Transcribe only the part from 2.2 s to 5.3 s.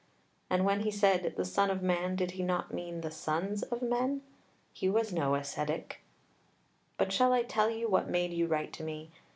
he not mean the sons of men? He was